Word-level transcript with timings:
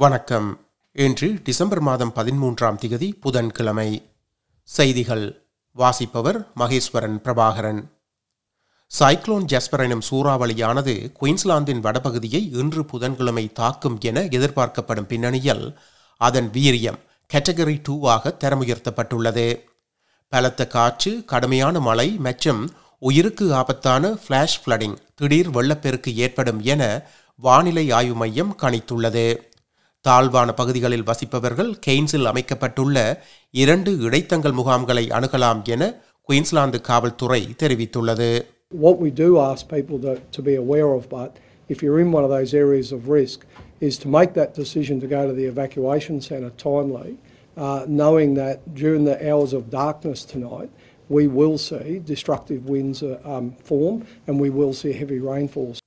வணக்கம். 0.00 0.66
இன்று 0.92 1.40
டிசம்பர் 1.44 1.80
மாதம் 1.80 2.12
பதிமூன்றாம் 2.14 2.76
திகதி 2.80 3.20
புதன்கிழமை. 3.20 4.10
செய்திகள். 4.62 5.46
வாசிப்பவர் 5.72 6.48
மகேஸ்வரன் 6.56 7.20
பிரபாகரன். 7.24 7.90
சைக்ளோன் 8.98 9.44
ஜஸ்பர் 9.44 9.82
எனும் 9.82 10.02
சூறாவளியானது 10.10 11.12
குயின்ஸ்லாந்தின் 11.20 11.80
வடபகுதியை 11.80 12.56
இன்று 12.56 12.84
புதன்கிழமை 12.84 13.52
தாக்கும் 13.52 13.98
என 14.00 14.20
எதிர்பார்க்கப்படும் 14.20 15.06
பின்னணியில் 15.06 15.78
அதன் 16.16 16.50
வீரியம் 16.52 16.98
கேட்டகரி 17.32 17.82
டூவாக 17.88 18.36
தரமுயர்த்தப்பட்டுள்ளது. 18.44 19.60
பலத்த 20.28 20.66
காற்று 20.66 21.24
கடுமையான 21.24 21.80
மழை 21.80 22.10
மற்றும் 22.10 22.70
உயிருக்கு 22.98 23.54
ஆபத்தான 23.54 24.08
ஃபிளாஷ் 24.08 24.58
ஃப்ளடிங் 24.64 24.96
திடீர் 25.14 25.50
வெள்ளப்பெருக்கு 25.50 26.14
ஏற்படும் 26.14 26.60
என 26.60 27.02
வானிலை 27.36 27.90
ஆய்வு 27.90 28.14
மையம் 28.14 28.56
கணித்துள்ளது. 28.62 29.48
தாழ்வான 30.06 30.50
பகுதிகளில் 30.58 31.08
வசிப்பவர்கள் 31.08 31.70
கெய்ன்ஸில் 31.86 32.28
அமைக்கப்பட்டுள்ள 32.30 32.98
இரண்டு 33.62 33.90
இடைத்தங்கள் 34.06 34.54
முகாம்களை 34.58 35.02
அணுகலாம் 35.16 35.60
என 35.74 35.92
குயின்ஸ்லாந்து 36.28 36.80
காவல்துறை 36.88 37.42
தெரிவித்துள்ளது 37.62 38.30
What 38.86 38.98
we 39.04 39.10
do 39.24 39.28
ask 39.50 39.60
people 39.76 39.98
to, 40.06 40.12
to 40.36 40.40
be 40.48 40.54
aware 40.64 40.90
of, 40.98 41.02
but 41.18 41.30
if 41.72 41.78
you're 41.82 42.00
in 42.04 42.10
one 42.18 42.24
of 42.26 42.30
those 42.36 42.52
areas 42.64 42.88
of 42.96 43.00
risk, 43.20 43.38
is 43.88 43.94
to 44.02 44.08
make 44.18 44.30
that 44.34 44.52
decision 44.60 44.96
to 45.04 45.08
go 45.16 45.22
to 45.30 45.34
the 45.40 45.46
evacuation 45.54 46.16
centre 46.28 46.52
timely, 46.68 47.10
uh, 47.56 47.80
knowing 48.02 48.30
that 48.42 48.56
during 48.82 49.02
the 49.10 49.18
hours 49.28 49.52
of 49.58 49.62
darkness 49.82 50.20
tonight, 50.34 50.70
we 51.16 51.24
will 51.38 51.58
see 51.68 51.88
destructive 52.14 52.62
winds 52.74 53.00
uh, 53.02 53.18
um, 53.24 53.46
form 53.70 53.96
and 54.26 54.34
we 54.44 54.50
will 54.58 54.74
see 54.82 54.92
heavy 55.02 55.20
rainfalls. 55.32 55.78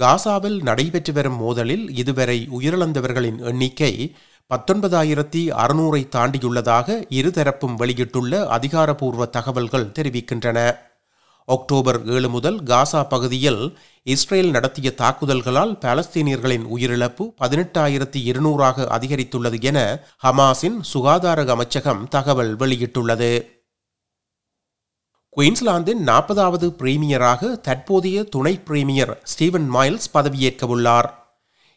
காசாவில் 0.00 0.62
நடைபெற்று 0.62 1.12
வரும் 1.12 1.40
மோதலில் 1.40 1.90
இதுவரை 1.96 2.48
உயிரிழந்தவர்களின் 2.58 3.38
எண்ணிக்கை 3.38 4.16
பத்தொன்பதாயிரத்தி 4.50 5.42
அறுநூறை 5.62 6.00
தாண்டியுள்ளதாக 6.14 6.96
இருதரப்பும் 7.08 7.76
வெளியிட்டுள்ள 7.76 8.46
அதிகாரப்பூர்வ 8.46 9.26
தகவல்கள் 9.26 9.92
தெரிவிக்கின்றன. 9.98 10.58
அக்டோபர் 11.46 12.06
ஏழு 12.06 12.28
முதல் 12.28 12.62
காசா 12.62 13.08
பகுதியில் 13.08 13.78
இஸ்ரேல் 14.02 14.50
நடத்திய 14.50 14.94
தாக்குதல்களால் 14.98 15.74
பாலஸ்தீனியர்களின் 15.80 16.66
உயிரிழப்பு 16.76 17.26
பதினெட்டாயிரத்தி 17.42 18.22
இருநூறாக 18.30 18.86
அதிகரித்துள்ளது 18.98 19.60
என 19.62 20.06
ஹமாஸின் 20.24 20.80
சுகாதார 20.80 21.44
அமைச்சகம் 21.44 22.08
தகவல் 22.08 22.56
வெளியிட்டுள்ளது. 22.56 23.53
குயின்ஸ்லாந்தின் 25.36 26.02
நாற்பதாவது 26.06 26.66
பிரீமியராக 26.80 27.60
தற்போதைய 27.60 28.24
துணை 28.24 28.52
பிரீமியர் 28.58 29.20
ஸ்டீவன் 29.22 29.66
மைல்ஸ் 29.74 30.06
பதவியேற்கவுள்ளார் 30.14 31.08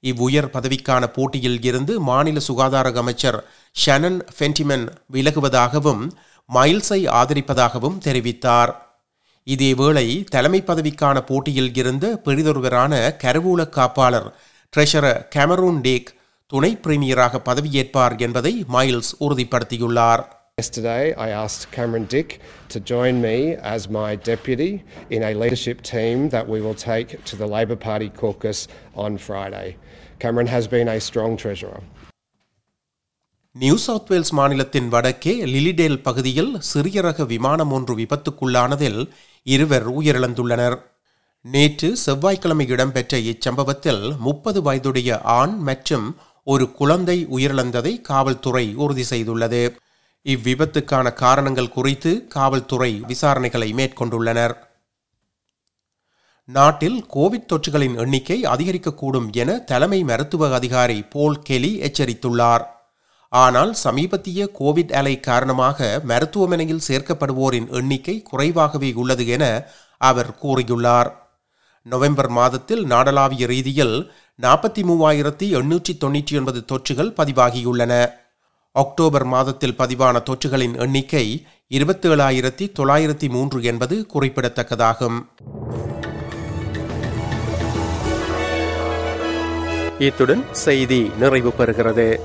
இவ்வுயர் 0.00 0.48
பதவிக்கான 0.52 1.04
போட்டியில் 1.06 1.62
இருந்து 1.62 2.00
மாநில 2.00 2.40
சுகாதார 2.40 2.92
அமைச்சர் 2.94 3.38
ஷனன் 3.76 4.18
ஃபென்டிமன் 4.38 4.86
விலகுவதாகவும் 5.12 6.02
மைல்ஸை 6.54 7.00
ஆதரிப்பதாகவும் 7.20 8.00
தெரிவித்தார். 8.04 8.72
இதேவேளை 9.46 10.24
தலைமை 10.24 10.62
பதவிக்கான 10.66 11.20
போட்டியில் 11.20 11.74
இருந்த 11.74 12.20
பெரிதொருவரான 12.24 12.92
கருவூல 13.24 13.62
காப்பாளர் 13.78 14.28
ட்ரெஷரர் 14.72 15.24
கேமரூன் 15.34 15.80
டேக் 15.80 16.10
துணை 16.46 16.78
பிரீமியராக 16.82 17.40
பதவியேற்பார் 17.44 18.16
என்பதை 18.18 18.64
மைல்ஸ் 18.72 19.12
உறுதிப்படுத்தியுள்ளார். 19.20 20.24
Yesterday, 20.58 21.12
I 21.16 21.30
asked 21.32 21.72
Cameron 21.72 22.04
Dick 22.06 22.28
to 22.68 22.78
join 22.80 23.20
me 23.20 23.38
as 23.66 23.88
my 23.90 24.14
deputy 24.18 24.68
in 25.10 25.24
a 25.24 25.34
leadership 25.34 25.82
team 25.84 26.28
that 26.28 26.46
we 26.46 26.60
will 26.60 26.76
take 26.82 27.24
to 27.24 27.34
the 27.34 27.46
Labor 27.46 27.74
Party 27.78 28.08
caucus 28.12 28.58
on 28.96 29.18
Friday. 29.18 29.76
Cameron 30.20 30.46
has 30.48 30.68
been 30.68 30.88
a 30.88 31.00
strong 31.02 31.32
treasurer. 31.36 31.80
New 33.56 33.74
South 33.82 34.08
Wales 34.10 34.32
மாநிலத்தின் 34.38 34.88
வடக்கே 34.94 35.34
லிலிடேல் 35.50 35.98
பகுதியில் 36.06 36.52
சிறிய 36.70 37.02
ரக 37.02 37.24
விமானம் 37.32 37.72
ஒன்று 37.76 37.94
விபத்துக்குள்ளானதில் 38.00 39.00
இருவர் 39.46 39.86
உயிரிழந்துள்ளனர் 39.94 40.76
நேற்று 41.44 41.90
செவ்வாய்க்கிழமை 42.04 42.66
இடம்பெற்ற 42.74 43.20
இச்சம்பவத்தில் 43.30 44.04
முப்பது 44.26 44.60
வயதுடைய 44.68 45.10
ஆண் 45.38 45.56
மற்றும் 45.68 46.06
ஒரு 46.46 46.66
குழந்தை 46.78 47.18
உயிரிழந்ததை 47.36 47.94
காவல்துறை 48.10 48.66
உறுதி 48.84 49.06
செய்துள்ளது 49.12 49.62
இவ்விபத்துக்கான 50.24 51.12
காரணங்கள் 51.12 51.74
குறித்து 51.76 52.26
காவல்துறை 52.34 52.92
விசாரணைகளை 53.08 53.68
மேற்கொண்டுள்ளனர். 53.78 54.54
நாட்டில் 56.44 57.06
கோவிட் 57.14 57.48
தொற்றுகளின் 57.50 57.96
எண்ணிக்கை 57.96 58.38
அதிகரிக்கக்கூடும் 58.42 59.28
என 59.32 59.58
தலைமை 59.58 60.02
மருத்துவ 60.02 60.54
அதிகாரி 60.54 61.02
போல் 61.02 61.38
கெலி 61.42 61.72
எச்சரித்துள்ளார். 61.78 62.64
ஆனால் 63.28 63.72
சமீபத்திய 63.74 64.48
கோவிட் 64.58 64.92
அலை 64.92 65.20
காரணமாக 65.20 66.00
மருத்துவமனையில் 66.04 66.84
சேர்க்கப்படுவோரின் 66.88 67.68
எண்ணிக்கை 67.68 68.22
குறைவாகவே 68.22 68.92
உள்ளது 68.94 69.26
என 69.26 69.44
அவர் 69.98 70.34
கூறியுள்ளார். 70.42 71.10
நவம்பர் 71.82 72.28
மாதத்தில் 72.28 72.84
நாடளாவிய 72.86 73.46
ரீதியில் 73.46 73.96
நாற்பத்தி 74.42 74.82
மூவாயிரத்தி 74.82 75.46
எண்ணூற்றி 75.58 75.92
தொன்னூற்றி 76.04 76.36
ஒன்பது 76.38 76.60
தொற்றுகள் 76.72 77.16
பதிவாகியுள்ளன. 77.18 77.94
அக்டோபர் 78.76 79.24
மாதத்தில் 79.24 79.76
பதிவான 79.76 80.22
தொற்றுகளின் 80.24 80.76
எண்ணிக்கை 80.76 81.46
இருபத்தி 81.66 82.08
ஏழாயிரத்தி 82.08 82.72
தொள்ளாயிரத்தி 82.78 83.28
மூன்று 83.28 83.62
என்பது 83.62 84.06
குறிப்பிடத்தக்கதாகும். 84.14 85.18
இத்துடன் 89.98 90.44
செய்தி 90.52 91.10
நிறைவு 91.18 91.52
பெறுகிறது. 91.58 92.18